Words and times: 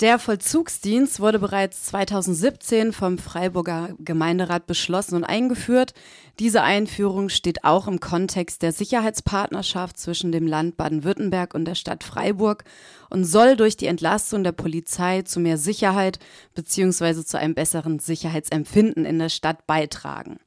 Der 0.00 0.18
Vollzugsdienst 0.18 1.20
wurde 1.20 1.38
bereits 1.38 1.84
2017 1.84 2.92
vom 2.92 3.16
Freiburger 3.16 3.90
Gemeinderat 4.00 4.66
beschlossen 4.66 5.14
und 5.14 5.22
eingeführt. 5.22 5.94
Diese 6.40 6.62
Einführung 6.62 7.28
steht 7.28 7.62
auch 7.62 7.86
im 7.86 8.00
Kontext 8.00 8.62
der 8.62 8.72
Sicherheitspartnerschaft 8.72 9.96
zwischen 9.96 10.32
dem 10.32 10.48
Land 10.48 10.76
Baden-Württemberg 10.76 11.54
und 11.54 11.64
der 11.64 11.76
Stadt 11.76 12.02
Freiburg 12.02 12.64
und 13.08 13.24
soll 13.24 13.54
durch 13.54 13.76
die 13.76 13.86
Entlastung 13.86 14.42
der 14.42 14.50
Polizei 14.50 15.22
zu 15.22 15.38
mehr 15.38 15.58
Sicherheit 15.58 16.18
bzw. 16.56 17.22
zu 17.22 17.38
einem 17.38 17.54
besseren 17.54 18.00
Sicherheitsempfinden 18.00 19.04
in 19.04 19.20
der 19.20 19.28
Stadt 19.28 19.64
beitragen. 19.68 20.40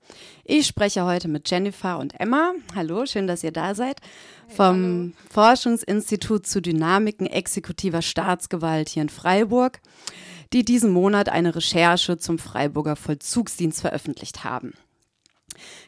Ich 0.44 0.68
spreche 0.68 1.04
heute 1.04 1.28
mit 1.28 1.50
Jennifer 1.50 2.00
und 2.00 2.20
Emma. 2.20 2.54
Hallo, 2.74 3.06
schön, 3.06 3.28
dass 3.28 3.44
ihr 3.44 3.52
da 3.52 3.76
seid. 3.76 4.00
Vom 4.48 5.14
Hallo. 5.14 5.54
Forschungsinstitut 5.56 6.48
zu 6.48 6.62
Dynamiken 6.62 7.28
exekutiver 7.28 8.02
Staatsgewalt 8.02 8.90
hier 8.90 9.02
in 9.02 9.10
Freiburg, 9.10 9.82
die 10.54 10.64
diesen 10.64 10.92
Monat 10.92 11.30
eine 11.30 11.56
Recherche 11.56 12.18
zum 12.18 12.40
Freiburger 12.40 12.96
Vollzugsdienst 12.96 13.82
veröffentlicht 13.82 14.44
haben. 14.44 14.74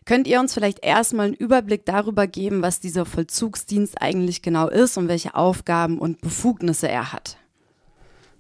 Könnt 0.06 0.28
ihr 0.28 0.40
uns 0.40 0.54
vielleicht 0.54 0.84
erstmal 0.84 1.28
einen 1.28 1.36
Überblick 1.36 1.86
darüber 1.86 2.28
geben, 2.28 2.62
was 2.62 2.80
dieser 2.80 3.06
Vollzugsdienst 3.06 4.02
eigentlich 4.02 4.42
genau 4.42 4.68
ist 4.68 4.98
und 4.98 5.08
welche 5.08 5.36
Aufgaben 5.36 6.00
und 6.00 6.22
Befugnisse 6.22 6.90
er 6.90 7.14
hat? 7.14 7.38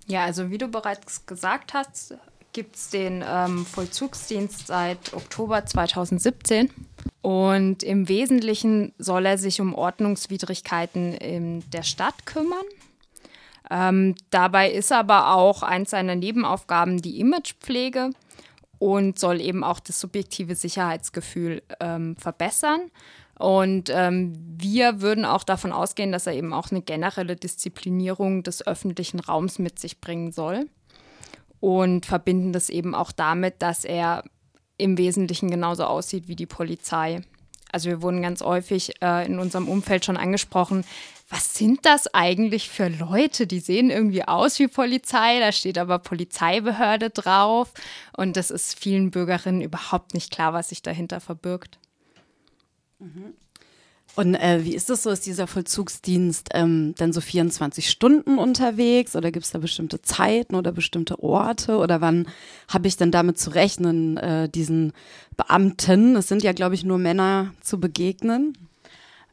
Ja, 0.07 0.25
also 0.25 0.49
wie 0.49 0.57
du 0.57 0.67
bereits 0.67 1.27
gesagt 1.27 1.73
hast, 1.73 2.15
gibt 2.53 2.76
es 2.76 2.89
den 2.89 3.23
ähm, 3.27 3.66
Vollzugsdienst 3.66 4.67
seit 4.67 5.13
Oktober 5.13 5.66
2017. 5.66 6.70
Und 7.21 7.84
im 7.84 8.07
Wesentlichen 8.07 8.94
soll 8.98 9.26
er 9.26 9.38
sich 9.38 9.62
um 9.62 9.76
Ordnungswidrigkeiten 9.76 11.13
in 11.13 11.70
der 11.71 11.84
Stadt 11.84 12.26
kümmern. 12.26 12.66
Ähm, 13.70 14.16
dabei 14.30 14.71
ist 14.71 14.91
aber 14.91 15.34
auch 15.35 15.62
eins 15.62 15.91
seiner 15.91 16.16
Nebenaufgaben 16.16 17.02
die 17.02 17.20
Imagepflege 17.20 18.12
und 18.79 19.20
soll 19.20 19.41
eben 19.41 19.63
auch 19.63 19.79
das 19.79 19.99
subjektive 19.99 20.55
Sicherheitsgefühl 20.55 21.62
ähm, 21.79 22.16
verbessern. 22.16 22.90
Und 23.38 23.90
ähm, 23.93 24.34
wir 24.57 25.01
würden 25.01 25.23
auch 25.23 25.43
davon 25.43 25.71
ausgehen, 25.71 26.12
dass 26.12 26.27
er 26.27 26.34
eben 26.34 26.54
auch 26.54 26.71
eine 26.71 26.82
generelle 26.82 27.35
Disziplinierung 27.35 28.43
des 28.43 28.66
öffentlichen 28.66 29.20
Raums 29.20 29.60
mit 29.60 29.79
sich 29.79 30.01
bringen 30.01 30.32
soll. 30.32 30.66
Und 31.60 32.05
verbinden 32.05 32.54
das 32.54 32.70
eben 32.70 32.96
auch 32.96 33.12
damit, 33.12 33.62
dass 33.62 33.84
er 33.84 34.24
im 34.77 34.98
Wesentlichen 34.98 35.52
genauso 35.52 35.85
aussieht 35.85 36.27
wie 36.27 36.35
die 36.35 36.46
Polizei. 36.46 37.21
Also 37.71 37.90
wir 37.90 38.01
wurden 38.01 38.21
ganz 38.21 38.41
häufig 38.41 39.01
äh, 39.01 39.26
in 39.26 39.40
unserem 39.40 39.68
Umfeld 39.68 40.05
schon 40.05 40.18
angesprochen, 40.18 40.85
was 41.29 41.54
sind 41.54 41.85
das 41.85 42.12
eigentlich 42.13 42.70
für 42.70 42.88
Leute? 42.88 43.46
Die 43.46 43.60
sehen 43.60 43.91
irgendwie 43.91 44.27
aus 44.27 44.57
wie 44.57 44.68
Polizei, 44.68 45.40
da 45.40 45.51
steht 45.51 45.77
aber 45.77 45.99
Polizeibehörde 45.99 47.12
drauf. 47.12 47.71
Und 48.18 48.35
das 48.35 48.49
ist 48.49 48.79
vielen 48.79 49.12
Bürgerinnen 49.12 49.62
überhaupt 49.62 50.16
nicht 50.16 50.32
klar, 50.32 50.54
was 50.54 50.70
sich 50.70 50.82
dahinter 50.82 51.20
verbirgt. 51.20 51.77
Mhm. 52.98 53.35
Und 54.15 54.35
äh, 54.35 54.65
wie 54.65 54.76
ist 54.76 54.90
das 54.90 55.04
so? 55.04 55.10
Ist 55.12 55.26
dieser 55.26 55.48
Vollzugsdienst 55.48 56.49
ähm, 56.54 56.93
dann 56.98 57.13
so 57.13 57.21
24 57.21 57.90
Stunden 57.90 58.38
unterwegs 58.38 59.16
oder 59.16 59.32
gibt 59.32 59.46
es 59.46 59.51
da 59.51 59.60
bestimmte 59.60 60.01
Zeiten 60.01 60.55
oder 60.55 60.71
bestimmte 60.71 61.24
Orte 61.24 61.77
oder 61.77 62.01
wann 62.01 62.27
habe 62.68 62.88
ich 62.88 62.98
denn 62.98 63.12
damit 63.12 63.40
zu 63.40 63.51
rechnen, 63.51 64.18
äh, 64.18 64.50
diesen 64.50 64.94
Beamten, 65.38 66.16
es 66.18 66.28
sind 66.28 66.44
ja 66.44 66.51
glaube 66.51 66.75
ich 66.75 66.84
nur 66.84 66.97
Männer, 66.97 67.53
zu 67.62 67.79
begegnen? 67.79 68.57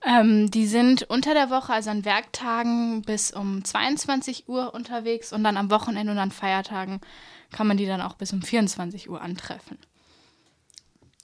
Ähm, 0.05 0.51
die 0.53 0.67
sind 0.67 1.03
unter 1.03 1.35
der 1.35 1.51
Woche, 1.51 1.73
also 1.73 1.91
an 1.91 2.05
Werktagen, 2.05 3.03
bis 3.03 3.33
um 3.33 3.65
22 3.65 4.49
Uhr 4.49 4.73
unterwegs 4.73 5.33
und 5.33 5.43
dann 5.43 5.57
am 5.57 5.71
Wochenende 5.71 6.13
und 6.13 6.19
an 6.19 6.31
Feiertagen 6.31 7.01
kann 7.51 7.67
man 7.67 7.77
die 7.77 7.87
dann 7.87 8.01
auch 8.01 8.15
bis 8.15 8.33
um 8.33 8.43
24 8.43 9.11
Uhr 9.11 9.21
antreffen. 9.21 9.79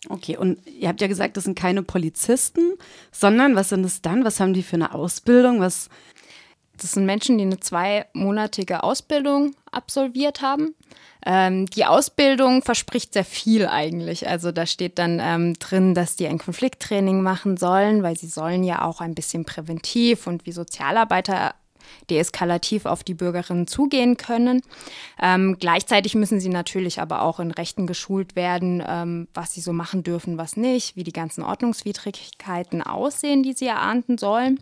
Okay, 0.09 0.37
und 0.37 0.59
ihr 0.67 0.89
habt 0.89 1.01
ja 1.01 1.07
gesagt, 1.07 1.37
das 1.37 1.45
sind 1.45 1.57
keine 1.57 1.83
Polizisten, 1.83 2.75
sondern 3.13 3.55
was 3.55 3.69
sind 3.69 3.85
es 3.85 4.03
dann? 4.03 4.25
Was 4.25 4.41
haben 4.41 4.53
die 4.53 4.65
für 4.65 4.77
eine 4.77 4.95
Ausbildung? 4.95 5.61
Was 5.61 5.89
das 6.83 6.93
sind 6.93 7.07
Menschen, 7.07 7.39
die 7.39 7.45
eine 7.45 7.61
zweimonatige 7.61 8.83
Ausbildung 8.83 9.55
absolviert 9.71 10.43
haben. 10.43 10.75
Ähm, 11.25 11.67
die 11.67 11.85
Ausbildung 11.85 12.63
verspricht 12.63 13.13
sehr 13.13 13.25
viel 13.25 13.67
eigentlich. 13.67 14.27
Also 14.29 14.51
da 14.51 14.67
steht 14.67 14.99
dann 14.99 15.21
ähm, 15.23 15.55
drin, 15.61 15.95
dass 15.95 16.17
die 16.17 16.27
ein 16.27 16.39
Konflikttraining 16.39 17.23
machen 17.23 17.57
sollen, 17.57 18.03
weil 18.03 18.17
sie 18.17 18.27
sollen 18.27 18.65
ja 18.65 18.83
auch 18.83 19.01
ein 19.01 19.15
bisschen 19.15 19.45
präventiv 19.45 20.27
und 20.27 20.45
wie 20.47 20.53
Sozialarbeiter 20.53 21.55
deeskalativ 22.11 22.87
auf 22.87 23.05
die 23.05 23.15
Bürgerinnen 23.15 23.67
zugehen 23.67 24.17
können. 24.17 24.63
Ähm, 25.21 25.57
gleichzeitig 25.59 26.15
müssen 26.15 26.41
sie 26.41 26.49
natürlich 26.49 27.01
aber 27.01 27.23
auch 27.23 27.41
in 27.41 27.51
Rechten 27.51 27.87
geschult 27.87 28.37
werden, 28.37 28.83
ähm, 28.87 29.29
was 29.35 29.53
sie 29.53 29.61
so 29.61 29.73
machen 29.73 30.03
dürfen, 30.03 30.39
was 30.39 30.57
nicht, 30.57 30.97
wie 30.97 31.05
die 31.05 31.13
ganzen 31.13 31.43
Ordnungswidrigkeiten 31.43 32.83
aussehen, 32.83 33.43
die 33.43 33.53
sie 33.53 33.67
erahnden 33.67 34.19
sollen. 34.19 34.61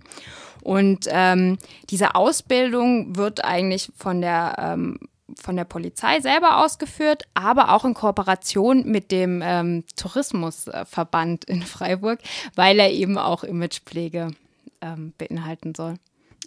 Und 0.63 1.07
ähm, 1.09 1.59
diese 1.89 2.15
Ausbildung 2.15 3.17
wird 3.17 3.45
eigentlich 3.45 3.91
von 3.97 4.21
der 4.21 4.57
ähm, 4.59 4.99
von 5.39 5.57
der 5.57 5.65
Polizei 5.65 6.21
selber 6.21 6.65
ausgeführt, 6.65 7.25
aber 7.35 7.73
auch 7.73 7.85
in 7.85 7.95
Kooperation 7.95 8.85
mit 8.87 9.13
dem 9.13 9.43
ähm, 9.45 9.85
Tourismusverband 9.97 11.45
in 11.45 11.63
Freiburg, 11.63 12.21
weil 12.55 12.79
er 12.79 12.91
eben 12.91 13.19
auch 13.19 13.45
Imagepflege 13.45 14.33
ähm, 14.81 15.13
beinhalten 15.19 15.75
soll. 15.75 15.95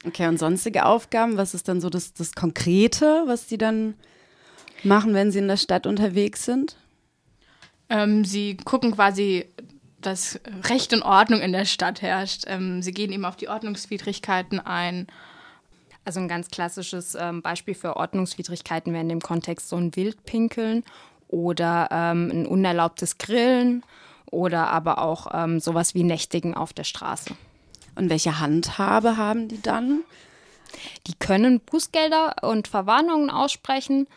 Okay, 0.06 0.28
und 0.28 0.38
sonstige 0.38 0.86
Aufgaben, 0.86 1.38
was 1.38 1.54
ist 1.54 1.68
dann 1.68 1.80
so 1.80 1.90
das, 1.90 2.14
das 2.14 2.34
Konkrete, 2.34 3.24
was 3.26 3.48
die 3.48 3.58
dann 3.58 3.96
machen, 4.84 5.14
wenn 5.14 5.32
sie 5.32 5.40
in 5.40 5.48
der 5.48 5.58
Stadt 5.58 5.88
unterwegs 5.88 6.44
sind? 6.44 6.76
Ähm, 7.90 8.26
sie 8.26 8.58
gucken 8.58 8.92
quasi, 8.94 9.46
dass 10.02 10.40
Recht 10.70 10.94
und 10.94 11.04
Ordnung 11.04 11.40
in 11.42 11.54
der 11.54 11.66
Stadt 11.66 12.02
herrscht. 12.02 12.44
Ähm, 12.48 12.82
sie 12.82 12.92
gehen 12.92 13.12
eben 13.12 13.24
auf 13.24 13.38
die 13.38 13.48
Ordnungswidrigkeiten 13.48 14.60
ein. 14.60 15.08
Also 16.06 16.20
ein 16.20 16.28
ganz 16.28 16.50
klassisches 16.50 17.16
ähm, 17.16 17.42
Beispiel 17.42 17.76
für 17.76 17.96
Ordnungswidrigkeiten 17.96 18.92
wäre 18.92 19.04
in 19.04 19.10
dem 19.10 19.22
Kontext 19.22 19.70
so 19.70 19.78
ein 19.78 19.96
Wildpinkeln 19.96 20.84
oder 21.30 21.88
ähm, 21.92 22.30
ein 22.30 22.46
unerlaubtes 22.46 23.18
Grillen 23.18 23.84
oder 24.30 24.68
aber 24.68 24.98
auch 24.98 25.28
ähm, 25.34 25.62
sowas 25.62 25.96
wie 25.96 26.04
Nächtigen 26.04 26.56
auf 26.56 26.74
der 26.74 26.84
Straße. 26.84 27.36
Und 27.96 28.10
welche 28.10 28.40
Handhabe 28.40 29.18
haben 29.18 29.48
die 29.48 29.62
dann? 29.62 30.02
Die 31.08 31.14
können 31.14 31.60
Bußgelder 31.60 32.36
und 32.42 32.68
Verwarnungen 32.68 33.30
aussprechen 33.30 34.08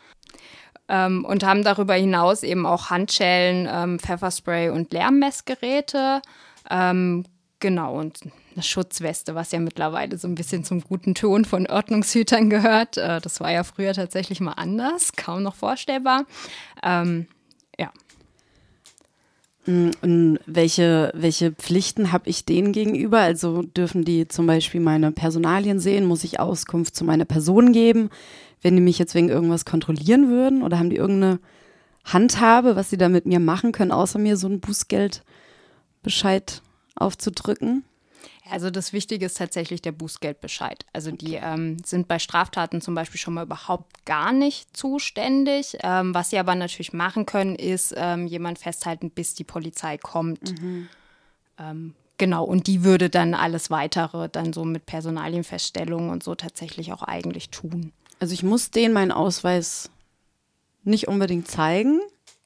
ähm, 0.88 1.25
und 1.25 1.44
haben 1.44 1.62
darüber 1.62 1.94
hinaus 1.94 2.42
eben 2.42 2.66
auch 2.66 2.91
Handschellen, 2.91 3.69
ähm, 3.70 3.98
Pfefferspray 3.98 4.70
und 4.70 4.92
Lärmmessgeräte. 4.92 6.22
Ähm, 6.70 7.25
genau, 7.60 7.98
und 7.98 8.20
eine 8.54 8.62
Schutzweste, 8.62 9.34
was 9.34 9.53
ja 9.53 9.60
mittlerweile 9.60 10.16
so 10.16 10.26
ein 10.28 10.34
bisschen 10.34 10.64
zum 10.64 10.81
guten 10.81 11.14
Ton 11.14 11.44
von 11.44 11.66
Ordnungshütern 11.66 12.48
gehört. 12.48 12.97
Äh, 12.97 13.20
das 13.20 13.41
war 13.41 13.50
ja 13.53 13.64
früher 13.64 13.93
tatsächlich 13.93 14.41
mal 14.41 14.53
anders, 14.53 15.12
kaum 15.12 15.43
noch 15.43 15.54
vorstellbar. 15.54 16.25
Ähm, 16.82 17.26
und 19.66 20.38
welche, 20.47 21.10
welche 21.15 21.53
Pflichten 21.53 22.12
habe 22.12 22.31
ich 22.31 22.44
denen 22.44 22.72
gegenüber? 22.72 23.19
Also 23.19 23.62
dürfen 23.62 24.04
die 24.04 24.28
zum 24.28 24.47
Beispiel 24.47 24.81
meine 24.81 25.10
Personalien 25.10 25.81
sehen? 25.81 26.04
Muss 26.04 26.25
ich 26.25 26.38
Auskunft 26.38 26.94
zu 26.94 27.04
meiner 27.04 27.25
Person 27.25 27.72
geben, 27.72 28.10
wenn 28.62 28.76
die 28.76 28.82
mich 28.82 28.99
jetzt 28.99 29.15
wegen 29.15 29.28
irgendwas 29.28 29.65
kontrollieren 29.65 30.28
würden? 30.28 30.62
Oder 30.62 30.78
haben 30.78 30.91
die 30.91 30.97
irgendeine 30.97 31.41
Handhabe, 32.05 32.76
was 32.76 32.91
sie 32.91 32.97
da 32.97 33.09
mit 33.09 33.26
mir 33.26 33.41
machen 33.41 33.72
können, 33.72 33.91
außer 33.91 34.21
mir 34.21 34.37
so 34.37 34.47
einen 34.47 34.60
Bußgeldbescheid 34.60 36.62
aufzudrücken? 36.94 37.82
Also 38.51 38.71
das 38.71 38.93
Wichtige 38.93 39.27
ist 39.27 39.37
tatsächlich 39.37 39.83
der 39.83 39.93
Bußgeldbescheid. 39.93 40.87
Also 40.93 41.11
die 41.11 41.34
ähm, 41.34 41.79
sind 41.84 42.09
bei 42.09 42.19
Straftaten 42.19 42.81
zum 42.81 42.95
Beispiel 42.95 43.19
schon 43.19 43.34
mal 43.34 43.45
überhaupt 43.45 44.05
gar 44.05 44.33
nicht 44.33 44.76
zuständig. 44.76 45.76
Ähm, 45.82 46.15
was 46.15 46.31
sie 46.31 46.38
aber 46.38 46.55
natürlich 46.55 46.93
machen 46.93 47.26
können, 47.26 47.56
ist 47.56 47.94
ähm, 47.97 48.26
jemand 48.26 48.59
festhalten, 48.59 49.11
bis 49.11 49.35
die 49.35 49.44
Polizei 49.44 49.99
kommt. 49.99 50.61
Mhm. 50.61 50.88
Ähm, 51.59 51.94
genau, 52.19 52.44
und 52.44 52.67
die 52.67 52.85
würde 52.85 53.11
dann 53.11 53.35
alles 53.35 53.70
Weitere 53.70 54.29
dann 54.29 54.53
so 54.53 54.65
mit 54.65 54.87
Personalienfeststellungen 54.87 56.11
und 56.11 56.23
so 56.23 56.35
tatsächlich 56.35 56.93
auch 56.93 57.03
eigentlich 57.03 57.50
tun. 57.50 57.93
Also 58.20 58.32
ich 58.32 58.43
muss 58.43 58.70
denen 58.70 58.94
meinen 58.94 59.12
Ausweis 59.12 59.91
nicht 60.85 61.09
unbedingt 61.09 61.49
zeigen. 61.49 62.00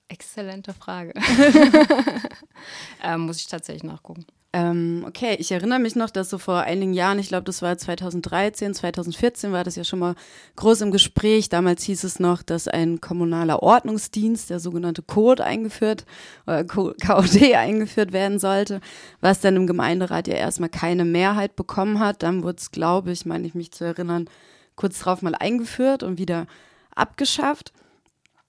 Exzellente 0.08 0.72
Frage. 0.72 1.12
ähm, 3.02 3.20
muss 3.20 3.36
ich 3.36 3.46
tatsächlich 3.46 3.84
nachgucken. 3.84 4.24
Ähm, 4.52 5.04
okay, 5.06 5.36
ich 5.38 5.52
erinnere 5.52 5.78
mich 5.78 5.94
noch, 5.94 6.10
dass 6.10 6.28
so 6.28 6.36
vor 6.36 6.62
einigen 6.62 6.92
Jahren, 6.92 7.20
ich 7.20 7.28
glaube, 7.28 7.44
das 7.44 7.62
war 7.62 7.78
2013, 7.78 8.74
2014, 8.74 9.52
war 9.52 9.62
das 9.62 9.76
ja 9.76 9.84
schon 9.84 10.00
mal 10.00 10.16
groß 10.56 10.80
im 10.80 10.90
Gespräch. 10.90 11.48
Damals 11.48 11.84
hieß 11.84 12.02
es 12.02 12.18
noch, 12.18 12.42
dass 12.42 12.66
ein 12.66 13.00
kommunaler 13.00 13.62
Ordnungsdienst, 13.62 14.50
der 14.50 14.58
sogenannte 14.58 15.02
Code 15.02 15.44
eingeführt, 15.44 16.04
oder 16.48 16.64
KOD 16.64 17.54
eingeführt 17.54 18.12
werden 18.12 18.40
sollte, 18.40 18.80
was 19.20 19.40
dann 19.40 19.54
im 19.54 19.68
Gemeinderat 19.68 20.26
ja 20.26 20.34
erstmal 20.34 20.68
keine 20.68 21.04
Mehrheit 21.04 21.54
bekommen 21.54 22.00
hat. 22.00 22.24
Dann 22.24 22.42
wurde 22.42 22.58
es, 22.58 22.72
glaube 22.72 23.12
ich, 23.12 23.24
meine 23.24 23.46
ich 23.46 23.54
mich 23.54 23.70
zu 23.70 23.84
erinnern, 23.84 24.28
kurz 24.74 24.98
drauf 24.98 25.22
mal 25.22 25.36
eingeführt 25.36 26.02
und 26.02 26.18
wieder 26.18 26.48
abgeschafft. 26.96 27.72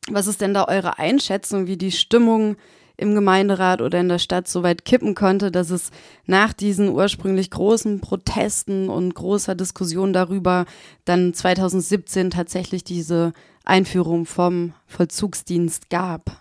Was 0.09 0.25
ist 0.25 0.42
denn 0.42 0.56
da 0.56 0.65
eure 0.65 0.98
Einschätzung, 0.98 1.68
wie 1.68 1.77
die 1.77 1.92
Stimmung 1.92 2.56
im 2.98 3.16
Gemeinderat 3.16 3.82
oder 3.82 4.00
in 4.00 4.10
der 4.10 4.20
Stadt 4.20 4.48
so 4.48 4.64
weit 4.64 4.86
kippen 4.86 5.16
konnte, 5.16 5.52
dass 5.52 5.70
es 5.70 5.92
nach 6.26 6.54
diesen 6.54 6.90
ursprünglich 6.90 7.50
großen 7.50 8.00
Protesten 8.00 8.90
und 8.90 9.16
großer 9.16 9.56
Diskussion 9.56 10.14
darüber 10.14 10.66
dann 11.06 11.34
2017 11.34 12.30
tatsächlich 12.30 12.84
diese 12.84 13.34
Einführung 13.64 14.26
vom 14.26 14.74
Vollzugsdienst 14.88 15.90
gab? 15.90 16.32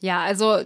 Ja, 0.00 0.22
also 0.22 0.62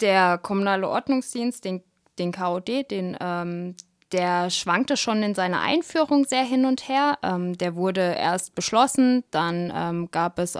der 0.00 0.38
kommunale 0.38 0.88
Ordnungsdienst, 0.88 1.64
den, 1.64 1.82
den 2.18 2.32
KOD, 2.32 2.90
den, 2.90 3.16
ähm, 3.20 3.74
der 4.12 4.50
schwankte 4.50 4.96
schon 4.96 5.22
in 5.22 5.34
seiner 5.34 5.60
Einführung 5.60 6.24
sehr 6.24 6.44
hin 6.44 6.64
und 6.64 6.88
her. 6.88 7.18
Ähm, 7.22 7.56
der 7.58 7.74
wurde 7.74 8.00
erst 8.00 8.54
beschlossen, 8.54 9.24
dann 9.30 9.72
ähm, 9.74 10.10
gab 10.10 10.38
es 10.38 10.56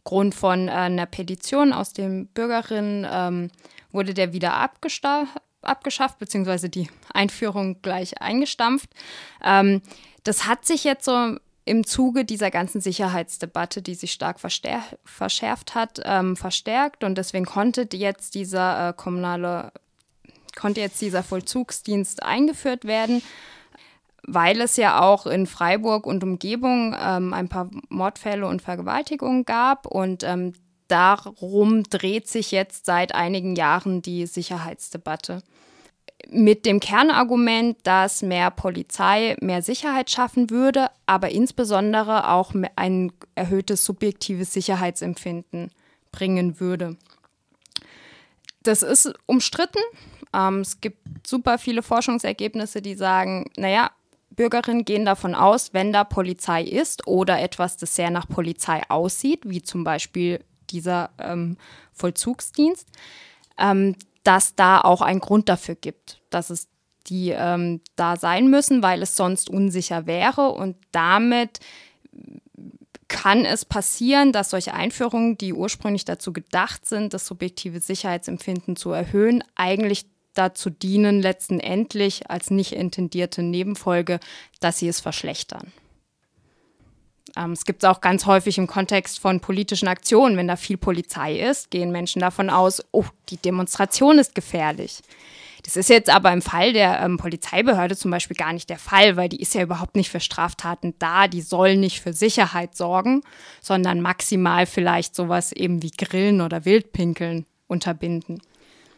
aufgrund 0.00 0.34
von 0.34 0.68
äh, 0.68 0.72
einer 0.72 1.06
Petition 1.06 1.72
aus 1.72 1.92
den 1.92 2.26
Bürgerinnen, 2.28 3.06
ähm, 3.10 3.50
wurde 3.92 4.14
der 4.14 4.32
wieder 4.32 4.54
abgeschafft, 4.54 6.18
beziehungsweise 6.18 6.68
die 6.68 6.88
Einführung 7.12 7.82
gleich 7.82 8.20
eingestampft. 8.20 8.90
Ähm, 9.44 9.82
das 10.24 10.46
hat 10.46 10.64
sich 10.64 10.84
jetzt 10.84 11.04
so 11.04 11.36
im 11.66 11.86
Zuge 11.86 12.24
dieser 12.24 12.50
ganzen 12.50 12.80
Sicherheitsdebatte, 12.80 13.82
die 13.82 13.94
sich 13.94 14.12
stark 14.12 14.40
verschärft 14.40 15.74
hat, 15.74 16.00
ähm, 16.04 16.34
verstärkt. 16.36 17.04
Und 17.04 17.16
deswegen 17.16 17.44
konnte 17.44 17.86
jetzt 17.92 18.34
dieser 18.34 18.88
äh, 18.88 18.92
kommunale, 18.94 19.72
konnte 20.56 20.80
jetzt 20.80 21.00
dieser 21.00 21.22
Vollzugsdienst 21.22 22.22
eingeführt 22.22 22.86
werden, 22.86 23.22
weil 24.26 24.60
es 24.60 24.76
ja 24.76 25.00
auch 25.00 25.26
in 25.26 25.46
Freiburg 25.46 26.06
und 26.06 26.22
Umgebung 26.22 26.94
ähm, 27.00 27.32
ein 27.32 27.48
paar 27.48 27.70
Mordfälle 27.88 28.46
und 28.46 28.62
Vergewaltigungen 28.62 29.44
gab. 29.44 29.86
Und 29.86 30.22
ähm, 30.24 30.52
darum 30.88 31.84
dreht 31.84 32.28
sich 32.28 32.50
jetzt 32.50 32.86
seit 32.86 33.14
einigen 33.14 33.56
Jahren 33.56 34.02
die 34.02 34.26
Sicherheitsdebatte 34.26 35.42
mit 36.28 36.66
dem 36.66 36.80
Kernargument, 36.80 37.78
dass 37.84 38.22
mehr 38.22 38.50
Polizei 38.50 39.36
mehr 39.40 39.62
Sicherheit 39.62 40.10
schaffen 40.10 40.50
würde, 40.50 40.88
aber 41.06 41.30
insbesondere 41.30 42.28
auch 42.28 42.52
ein 42.76 43.12
erhöhtes 43.34 43.84
subjektives 43.84 44.52
Sicherheitsempfinden 44.52 45.70
bringen 46.12 46.60
würde. 46.60 46.96
Das 48.62 48.82
ist 48.82 49.12
umstritten. 49.26 49.80
Ähm, 50.34 50.60
es 50.60 50.80
gibt 50.80 51.26
super 51.26 51.58
viele 51.58 51.82
Forschungsergebnisse, 51.82 52.82
die 52.82 52.94
sagen, 52.94 53.50
naja, 53.56 53.90
Bürgerinnen 54.40 54.86
gehen 54.86 55.04
davon 55.04 55.34
aus, 55.34 55.74
wenn 55.74 55.92
da 55.92 56.02
Polizei 56.02 56.62
ist 56.62 57.06
oder 57.06 57.42
etwas, 57.42 57.76
das 57.76 57.94
sehr 57.94 58.08
nach 58.08 58.26
Polizei 58.26 58.80
aussieht, 58.88 59.42
wie 59.44 59.60
zum 59.60 59.84
Beispiel 59.84 60.42
dieser 60.70 61.10
ähm, 61.18 61.58
Vollzugsdienst, 61.92 62.88
ähm, 63.58 63.96
dass 64.24 64.54
da 64.54 64.80
auch 64.80 65.02
ein 65.02 65.18
Grund 65.18 65.50
dafür 65.50 65.74
gibt, 65.74 66.22
dass 66.30 66.48
es 66.48 66.68
die 67.06 67.34
ähm, 67.36 67.82
da 67.96 68.16
sein 68.16 68.48
müssen, 68.48 68.82
weil 68.82 69.02
es 69.02 69.14
sonst 69.14 69.50
unsicher 69.50 70.06
wäre. 70.06 70.52
Und 70.52 70.78
damit 70.90 71.60
kann 73.08 73.44
es 73.44 73.66
passieren, 73.66 74.32
dass 74.32 74.48
solche 74.48 74.72
Einführungen, 74.72 75.36
die 75.36 75.52
ursprünglich 75.52 76.06
dazu 76.06 76.32
gedacht 76.32 76.86
sind, 76.86 77.12
das 77.12 77.26
subjektive 77.26 77.80
Sicherheitsempfinden 77.80 78.74
zu 78.74 78.90
erhöhen, 78.92 79.44
eigentlich 79.54 80.06
dazu 80.34 80.70
dienen, 80.70 81.20
letztendlich 81.20 82.30
als 82.30 82.50
nicht 82.50 82.72
intendierte 82.72 83.42
Nebenfolge, 83.42 84.20
dass 84.60 84.78
sie 84.78 84.88
es 84.88 85.00
verschlechtern. 85.00 85.72
Ähm, 87.36 87.52
es 87.52 87.64
gibt 87.64 87.82
es 87.82 87.88
auch 87.88 88.00
ganz 88.00 88.26
häufig 88.26 88.58
im 88.58 88.66
Kontext 88.66 89.18
von 89.18 89.40
politischen 89.40 89.88
Aktionen. 89.88 90.36
Wenn 90.36 90.48
da 90.48 90.56
viel 90.56 90.76
Polizei 90.76 91.38
ist, 91.38 91.70
gehen 91.70 91.92
Menschen 91.92 92.20
davon 92.20 92.50
aus, 92.50 92.82
oh, 92.92 93.04
die 93.28 93.36
Demonstration 93.36 94.18
ist 94.18 94.34
gefährlich. 94.34 95.00
Das 95.64 95.76
ist 95.76 95.90
jetzt 95.90 96.08
aber 96.08 96.32
im 96.32 96.42
Fall 96.42 96.72
der 96.72 97.00
ähm, 97.00 97.18
Polizeibehörde 97.18 97.96
zum 97.96 98.10
Beispiel 98.10 98.36
gar 98.36 98.52
nicht 98.52 98.70
der 98.70 98.78
Fall, 98.78 99.16
weil 99.16 99.28
die 99.28 99.40
ist 99.40 99.54
ja 99.54 99.62
überhaupt 99.62 99.94
nicht 99.94 100.10
für 100.10 100.20
Straftaten 100.20 100.94
da. 100.98 101.28
Die 101.28 101.42
soll 101.42 101.76
nicht 101.76 102.00
für 102.00 102.12
Sicherheit 102.12 102.76
sorgen, 102.76 103.22
sondern 103.60 104.00
maximal 104.00 104.64
vielleicht 104.66 105.14
sowas 105.14 105.52
eben 105.52 105.82
wie 105.82 105.90
Grillen 105.90 106.40
oder 106.40 106.64
Wildpinkeln 106.64 107.46
unterbinden. 107.66 108.40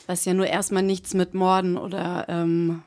Was 0.07 0.25
ja 0.25 0.35
nur 0.35 0.47
erstmal 0.47 0.83
nichts 0.83 1.15
mit 1.15 1.35
Morden 1.35 1.77
oder 1.77 2.27
ähm, 2.29 2.83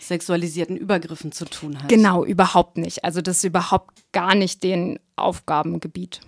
sexualisierten 0.00 0.76
Übergriffen 0.76 1.32
zu 1.32 1.44
tun 1.44 1.82
hat. 1.82 1.88
Genau, 1.88 2.24
überhaupt 2.24 2.76
nicht. 2.76 3.04
Also 3.04 3.20
das 3.20 3.38
ist 3.38 3.44
überhaupt 3.44 4.02
gar 4.12 4.34
nicht 4.34 4.62
den 4.62 4.98
Aufgabengebiet. 5.16 6.20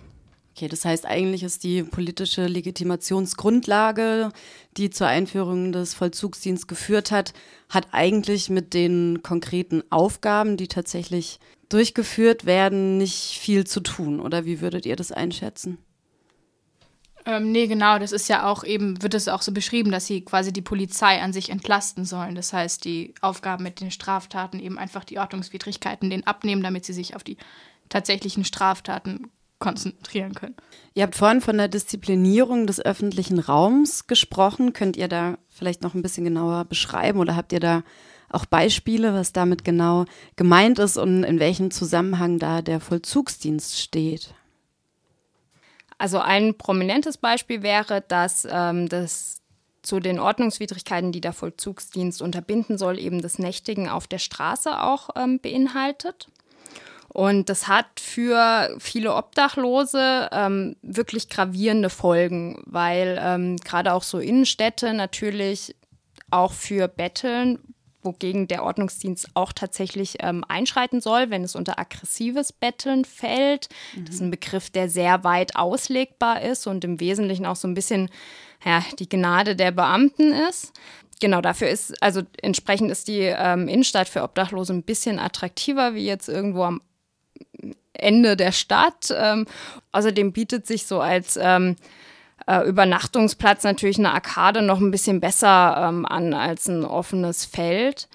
Okay, 0.55 0.67
das 0.67 0.85
heißt, 0.85 1.05
eigentlich 1.05 1.43
ist 1.43 1.63
die 1.63 1.83
politische 1.83 2.47
Legitimationsgrundlage, 2.47 4.31
die 4.75 4.89
zur 4.89 5.05
Einführung 5.05 5.71
des 5.71 5.93
Vollzugsdienstes 5.93 6.65
geführt 6.65 7.11
hat, 7.11 7.33
hat 7.69 7.89
eigentlich 7.91 8.49
mit 8.49 8.73
den 8.73 9.21
konkreten 9.21 9.83
Aufgaben, 9.91 10.57
die 10.57 10.67
tatsächlich 10.67 11.39
durchgeführt 11.69 12.47
werden, 12.47 12.97
nicht 12.97 13.37
viel 13.39 13.67
zu 13.67 13.81
tun. 13.81 14.19
Oder 14.19 14.45
wie 14.45 14.59
würdet 14.59 14.87
ihr 14.87 14.95
das 14.95 15.11
einschätzen? 15.11 15.77
Ähm, 17.27 17.51
nee, 17.51 17.67
genau, 17.67 17.99
das 17.99 18.13
ist 18.13 18.29
ja 18.29 18.47
auch 18.47 18.63
eben, 18.63 19.03
wird 19.03 19.13
es 19.13 19.27
auch 19.27 19.41
so 19.41 19.51
beschrieben, 19.51 19.91
dass 19.91 20.05
sie 20.05 20.21
quasi 20.21 20.53
die 20.53 20.61
Polizei 20.61 21.21
an 21.21 21.33
sich 21.33 21.49
entlasten 21.49 22.05
sollen. 22.05 22.35
Das 22.35 22.53
heißt, 22.53 22.85
die 22.85 23.13
Aufgaben 23.19 23.63
mit 23.63 23.81
den 23.81 23.91
Straftaten 23.91 24.61
eben 24.61 24.77
einfach 24.77 25.03
die 25.03 25.19
Ordnungswidrigkeiten 25.19 26.09
denen 26.09 26.25
abnehmen, 26.25 26.63
damit 26.63 26.85
sie 26.85 26.93
sich 26.93 27.17
auf 27.17 27.25
die 27.25 27.35
tatsächlichen 27.89 28.45
Straftaten 28.45 29.29
konzentrieren 29.59 30.35
können. 30.35 30.55
Ihr 30.93 31.03
habt 31.03 31.15
vorhin 31.15 31.41
von 31.41 31.57
der 31.57 31.67
Disziplinierung 31.67 32.65
des 32.65 32.79
öffentlichen 32.79 33.39
Raums 33.39 34.07
gesprochen. 34.07 34.71
Könnt 34.71 34.95
ihr 34.95 35.09
da 35.09 35.37
vielleicht 35.49 35.83
noch 35.83 35.95
ein 35.95 36.01
bisschen 36.01 36.23
genauer 36.23 36.63
beschreiben 36.63 37.19
oder 37.19 37.35
habt 37.35 37.51
ihr 37.51 37.59
da 37.59 37.83
auch 38.29 38.45
Beispiele, 38.45 39.13
was 39.13 39.33
damit 39.33 39.65
genau 39.65 40.05
gemeint 40.37 40.79
ist 40.79 40.95
und 40.97 41.25
in 41.25 41.39
welchem 41.39 41.71
Zusammenhang 41.71 42.39
da 42.39 42.61
der 42.61 42.79
Vollzugsdienst 42.79 43.77
steht? 43.77 44.33
Also 45.97 46.19
ein 46.19 46.57
prominentes 46.57 47.17
Beispiel 47.17 47.63
wäre, 47.63 48.01
dass 48.01 48.47
ähm, 48.49 48.87
das 48.87 49.41
zu 49.81 49.99
den 49.99 50.19
Ordnungswidrigkeiten, 50.19 51.11
die 51.11 51.21
der 51.21 51.33
Vollzugsdienst 51.33 52.21
unterbinden 52.21 52.77
soll, 52.77 52.99
eben 52.99 53.21
das 53.21 53.39
Nächtigen 53.39 53.87
auf 53.89 54.05
der 54.05 54.19
Straße 54.19 54.81
auch 54.81 55.09
ähm, 55.15 55.39
beinhaltet. 55.39 56.27
Und 57.07 57.49
das 57.49 57.67
hat 57.67 57.99
für 57.99 58.75
viele 58.79 59.15
Obdachlose 59.15 60.29
ähm, 60.31 60.75
wirklich 60.81 61.29
gravierende 61.29 61.89
Folgen, 61.89 62.61
weil 62.65 63.17
ähm, 63.21 63.57
gerade 63.57 63.93
auch 63.93 64.03
so 64.03 64.19
Innenstädte 64.19 64.93
natürlich 64.93 65.75
auch 66.29 66.51
für 66.51 66.87
Betteln 66.87 67.59
wogegen 68.07 68.47
der 68.47 68.63
Ordnungsdienst 68.63 69.29
auch 69.33 69.53
tatsächlich 69.53 70.15
ähm, 70.19 70.43
einschreiten 70.47 71.01
soll, 71.01 71.29
wenn 71.29 71.43
es 71.43 71.55
unter 71.55 71.77
aggressives 71.77 72.51
Betteln 72.53 73.05
fällt. 73.05 73.69
Mhm. 73.95 74.05
Das 74.05 74.15
ist 74.15 74.21
ein 74.21 74.31
Begriff, 74.31 74.69
der 74.69 74.89
sehr 74.89 75.23
weit 75.23 75.55
auslegbar 75.55 76.41
ist 76.41 76.65
und 76.65 76.83
im 76.83 76.99
Wesentlichen 76.99 77.45
auch 77.45 77.55
so 77.55 77.67
ein 77.67 77.73
bisschen 77.73 78.09
ja, 78.65 78.83
die 78.97 79.09
Gnade 79.09 79.55
der 79.55 79.71
Beamten 79.71 80.31
ist. 80.31 80.73
Genau, 81.19 81.41
dafür 81.41 81.69
ist, 81.69 82.01
also 82.01 82.21
entsprechend 82.41 82.91
ist 82.91 83.07
die 83.07 83.21
ähm, 83.21 83.67
Innenstadt 83.67 84.07
für 84.07 84.23
Obdachlose 84.23 84.73
ein 84.73 84.83
bisschen 84.83 85.19
attraktiver 85.19 85.95
wie 85.95 86.05
jetzt 86.05 86.29
irgendwo 86.29 86.63
am 86.63 86.81
Ende 87.93 88.37
der 88.37 88.51
Stadt. 88.51 89.13
Ähm, 89.15 89.47
außerdem 89.91 90.31
bietet 90.31 90.67
sich 90.67 90.85
so 90.85 91.01
als 91.01 91.37
ähm, 91.41 91.75
äh, 92.47 92.67
Übernachtungsplatz 92.67 93.63
natürlich 93.63 93.99
eine 93.99 94.13
Arkade 94.13 94.61
noch 94.61 94.79
ein 94.79 94.91
bisschen 94.91 95.19
besser 95.19 95.87
ähm, 95.87 96.05
an 96.05 96.33
als 96.33 96.67
ein 96.67 96.85
offenes 96.85 97.45
Feld. 97.45 98.07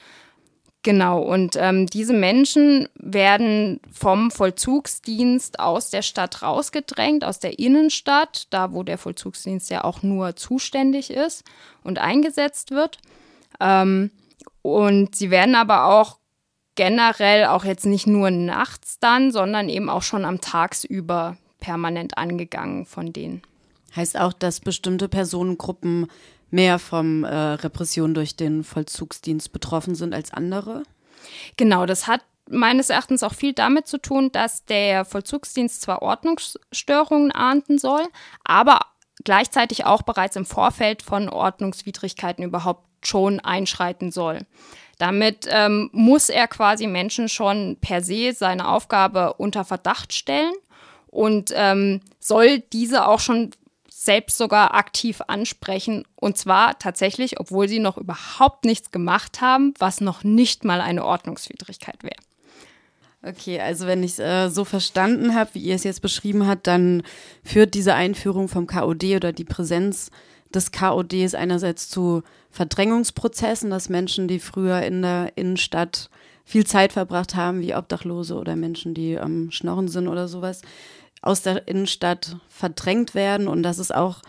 Genau, 0.84 1.20
und 1.20 1.56
ähm, 1.60 1.86
diese 1.86 2.12
Menschen 2.12 2.88
werden 2.96 3.78
vom 3.92 4.32
Vollzugsdienst 4.32 5.60
aus 5.60 5.90
der 5.90 6.02
Stadt 6.02 6.42
rausgedrängt, 6.42 7.24
aus 7.24 7.38
der 7.38 7.60
Innenstadt, 7.60 8.48
da 8.50 8.72
wo 8.72 8.82
der 8.82 8.98
Vollzugsdienst 8.98 9.70
ja 9.70 9.84
auch 9.84 10.02
nur 10.02 10.34
zuständig 10.34 11.10
ist 11.10 11.44
und 11.84 12.00
eingesetzt 12.00 12.72
wird. 12.72 12.98
Ähm, 13.60 14.10
und 14.62 15.14
sie 15.14 15.30
werden 15.30 15.54
aber 15.54 15.84
auch 15.84 16.18
generell 16.74 17.44
auch 17.44 17.64
jetzt 17.64 17.86
nicht 17.86 18.08
nur 18.08 18.32
nachts 18.32 18.98
dann, 18.98 19.30
sondern 19.30 19.68
eben 19.68 19.88
auch 19.88 20.02
schon 20.02 20.24
am 20.24 20.40
Tagsüber 20.40 21.36
permanent 21.60 22.18
angegangen 22.18 22.86
von 22.86 23.12
denen. 23.12 23.42
Heißt 23.94 24.18
auch, 24.18 24.32
dass 24.32 24.60
bestimmte 24.60 25.08
Personengruppen 25.08 26.06
mehr 26.50 26.78
von 26.78 27.24
äh, 27.24 27.34
Repression 27.34 28.14
durch 28.14 28.36
den 28.36 28.64
Vollzugsdienst 28.64 29.52
betroffen 29.52 29.94
sind 29.94 30.14
als 30.14 30.32
andere? 30.32 30.82
Genau, 31.56 31.86
das 31.86 32.06
hat 32.06 32.22
meines 32.48 32.90
Erachtens 32.90 33.22
auch 33.22 33.34
viel 33.34 33.52
damit 33.52 33.86
zu 33.86 33.98
tun, 33.98 34.30
dass 34.32 34.64
der 34.64 35.04
Vollzugsdienst 35.04 35.82
zwar 35.82 36.02
Ordnungsstörungen 36.02 37.32
ahnden 37.32 37.78
soll, 37.78 38.02
aber 38.44 38.80
gleichzeitig 39.24 39.86
auch 39.86 40.02
bereits 40.02 40.36
im 40.36 40.44
Vorfeld 40.44 41.02
von 41.02 41.28
Ordnungswidrigkeiten 41.28 42.44
überhaupt 42.44 42.86
schon 43.06 43.40
einschreiten 43.40 44.10
soll. 44.10 44.40
Damit 44.98 45.46
ähm, 45.48 45.90
muss 45.92 46.28
er 46.28 46.46
quasi 46.46 46.86
Menschen 46.86 47.28
schon 47.28 47.76
per 47.80 48.02
se 48.02 48.32
seine 48.32 48.68
Aufgabe 48.68 49.34
unter 49.34 49.64
Verdacht 49.64 50.12
stellen 50.12 50.52
und 51.08 51.52
ähm, 51.54 52.00
soll 52.20 52.60
diese 52.60 53.06
auch 53.06 53.20
schon 53.20 53.50
selbst 54.04 54.36
sogar 54.36 54.74
aktiv 54.74 55.20
ansprechen. 55.28 56.04
Und 56.16 56.36
zwar 56.36 56.76
tatsächlich, 56.80 57.38
obwohl 57.38 57.68
sie 57.68 57.78
noch 57.78 57.96
überhaupt 57.96 58.64
nichts 58.64 58.90
gemacht 58.90 59.40
haben, 59.40 59.74
was 59.78 60.00
noch 60.00 60.24
nicht 60.24 60.64
mal 60.64 60.80
eine 60.80 61.04
Ordnungswidrigkeit 61.04 62.02
wäre. 62.02 62.16
Okay, 63.24 63.60
also 63.60 63.86
wenn 63.86 64.02
ich 64.02 64.12
es 64.12 64.18
äh, 64.18 64.48
so 64.48 64.64
verstanden 64.64 65.36
habe, 65.36 65.50
wie 65.52 65.60
ihr 65.60 65.76
es 65.76 65.84
jetzt 65.84 66.02
beschrieben 66.02 66.48
habt, 66.48 66.66
dann 66.66 67.04
führt 67.44 67.74
diese 67.74 67.94
Einführung 67.94 68.48
vom 68.48 68.66
KOD 68.66 69.04
oder 69.14 69.32
die 69.32 69.44
Präsenz 69.44 70.10
des 70.52 70.72
KODs 70.72 71.36
einerseits 71.36 71.88
zu 71.88 72.24
Verdrängungsprozessen, 72.50 73.70
dass 73.70 73.88
Menschen, 73.88 74.26
die 74.26 74.40
früher 74.40 74.82
in 74.82 75.02
der 75.02 75.32
Innenstadt 75.36 76.10
viel 76.44 76.66
Zeit 76.66 76.92
verbracht 76.92 77.36
haben, 77.36 77.60
wie 77.60 77.76
Obdachlose 77.76 78.34
oder 78.34 78.56
Menschen, 78.56 78.94
die 78.94 79.16
am 79.16 79.52
Schnorren 79.52 79.86
sind 79.86 80.08
oder 80.08 80.26
sowas, 80.26 80.62
aus 81.22 81.42
der 81.42 81.68
Innenstadt 81.68 82.36
verdrängt 82.48 83.14
werden 83.14 83.48
und 83.48 83.62
dass 83.62 83.78
es 83.78 83.90
auch 83.90 84.20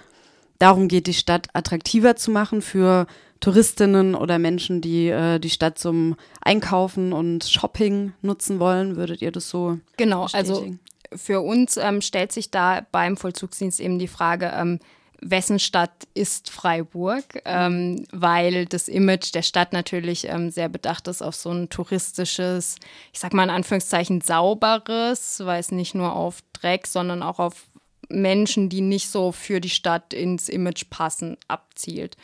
darum 0.59 0.87
geht, 0.87 1.07
die 1.07 1.13
Stadt 1.13 1.47
attraktiver 1.53 2.15
zu 2.15 2.31
machen 2.31 2.61
für 2.61 3.07
Touristinnen 3.39 4.15
oder 4.15 4.39
Menschen, 4.39 4.79
die 4.79 5.09
äh, 5.09 5.39
die 5.39 5.49
Stadt 5.49 5.77
zum 5.77 6.15
Einkaufen 6.41 7.11
und 7.11 7.43
Shopping 7.43 8.13
nutzen 8.21 8.59
wollen. 8.59 8.95
Würdet 8.95 9.21
ihr 9.21 9.31
das 9.31 9.49
so? 9.49 9.79
Genau, 9.97 10.27
also 10.31 10.65
für 11.13 11.41
uns 11.41 11.77
ähm, 11.77 12.01
stellt 12.01 12.31
sich 12.31 12.51
da 12.51 12.85
beim 12.91 13.17
Vollzugsdienst 13.17 13.81
eben 13.81 13.99
die 13.99 14.07
Frage, 14.07 14.53
ähm, 14.55 14.79
wessen 15.23 15.59
Stadt 15.59 16.07
ist 16.13 16.49
Freiburg, 16.49 17.23
ähm, 17.45 18.05
weil 18.11 18.65
das 18.65 18.87
Image 18.87 19.33
der 19.33 19.41
Stadt 19.41 19.73
natürlich 19.73 20.27
ähm, 20.27 20.51
sehr 20.51 20.69
bedacht 20.69 21.07
ist 21.07 21.21
auf 21.21 21.35
so 21.35 21.51
ein 21.51 21.69
touristisches, 21.69 22.77
ich 23.11 23.19
sag 23.19 23.33
mal 23.33 23.43
in 23.43 23.49
Anführungszeichen 23.49 24.21
sauberes, 24.21 25.41
weil 25.43 25.59
es 25.59 25.71
nicht 25.71 25.95
nur 25.95 26.15
auf 26.15 26.39
Dreck, 26.53 26.87
sondern 26.87 27.23
auch 27.23 27.39
auf 27.39 27.65
Menschen, 28.09 28.69
die 28.69 28.81
nicht 28.81 29.09
so 29.09 29.31
für 29.31 29.59
die 29.59 29.69
Stadt 29.69 30.13
ins 30.13 30.49
Image 30.49 30.85
passen, 30.89 31.37
abzielt. 31.47 32.17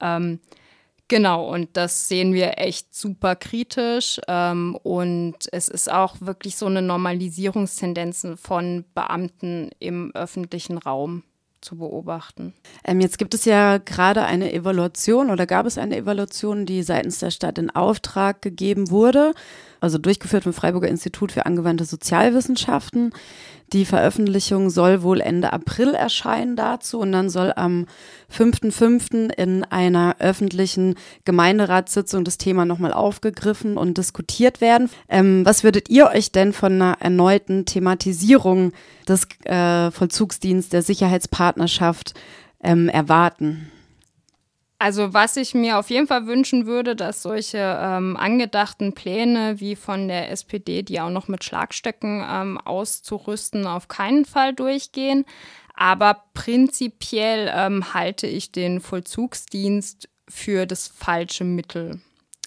Ähm, 0.00 0.40
genau, 1.08 1.52
und 1.52 1.76
das 1.76 2.08
sehen 2.08 2.32
wir 2.32 2.58
echt 2.58 2.94
super 2.94 3.36
kritisch. 3.36 4.20
Ähm, 4.28 4.76
und 4.82 5.36
es 5.52 5.68
ist 5.68 5.90
auch 5.90 6.16
wirklich 6.20 6.56
so 6.56 6.66
eine 6.66 6.82
Normalisierungstendenz 6.82 8.26
von 8.40 8.84
Beamten 8.94 9.70
im 9.78 10.12
öffentlichen 10.14 10.78
Raum 10.78 11.22
zu 11.66 11.76
beobachten. 11.76 12.54
Ähm, 12.84 13.00
jetzt 13.00 13.18
gibt 13.18 13.34
es 13.34 13.44
ja 13.44 13.78
gerade 13.78 14.24
eine 14.24 14.52
Evaluation 14.52 15.30
oder 15.30 15.46
gab 15.46 15.66
es 15.66 15.78
eine 15.78 15.96
Evaluation, 15.96 16.64
die 16.64 16.82
seitens 16.84 17.18
der 17.18 17.32
Stadt 17.32 17.58
in 17.58 17.70
Auftrag 17.70 18.40
gegeben 18.40 18.90
wurde, 18.90 19.34
also 19.80 19.98
durchgeführt 19.98 20.44
vom 20.44 20.52
Freiburger 20.52 20.88
Institut 20.88 21.32
für 21.32 21.46
angewandte 21.46 21.84
Sozialwissenschaften. 21.84 23.12
Die 23.72 23.84
Veröffentlichung 23.84 24.70
soll 24.70 25.02
wohl 25.02 25.20
Ende 25.20 25.52
April 25.52 25.94
erscheinen 25.94 26.54
dazu 26.54 27.00
und 27.00 27.10
dann 27.10 27.28
soll 27.28 27.52
am 27.56 27.86
5.5. 28.32 29.32
in 29.36 29.64
einer 29.64 30.16
öffentlichen 30.20 30.94
Gemeinderatssitzung 31.24 32.22
das 32.22 32.38
Thema 32.38 32.64
nochmal 32.64 32.92
aufgegriffen 32.92 33.76
und 33.76 33.98
diskutiert 33.98 34.60
werden. 34.60 34.88
Ähm, 35.08 35.44
was 35.44 35.64
würdet 35.64 35.88
ihr 35.90 36.06
euch 36.06 36.30
denn 36.30 36.52
von 36.52 36.74
einer 36.74 36.98
erneuten 37.00 37.64
Thematisierung 37.64 38.72
des 39.08 39.26
äh, 39.44 39.90
Vollzugsdienstes 39.90 40.70
der 40.70 40.82
Sicherheitspartnerschaft 40.82 42.14
ähm, 42.62 42.88
erwarten? 42.88 43.72
Also 44.78 45.14
was 45.14 45.36
ich 45.36 45.54
mir 45.54 45.78
auf 45.78 45.88
jeden 45.88 46.06
Fall 46.06 46.26
wünschen 46.26 46.66
würde, 46.66 46.94
dass 46.94 47.22
solche 47.22 47.58
ähm, 47.58 48.16
angedachten 48.16 48.92
Pläne 48.92 49.58
wie 49.58 49.74
von 49.74 50.08
der 50.08 50.30
SPD, 50.30 50.82
die 50.82 51.00
auch 51.00 51.10
noch 51.10 51.28
mit 51.28 51.44
Schlagstöcken 51.44 52.24
ähm, 52.28 52.58
auszurüsten, 52.58 53.66
auf 53.66 53.88
keinen 53.88 54.26
Fall 54.26 54.52
durchgehen. 54.52 55.24
Aber 55.74 56.24
prinzipiell 56.34 57.50
ähm, 57.54 57.94
halte 57.94 58.26
ich 58.26 58.52
den 58.52 58.80
Vollzugsdienst 58.80 60.08
für 60.28 60.66
das 60.66 60.88
falsche 60.88 61.44
Mittel. 61.44 62.00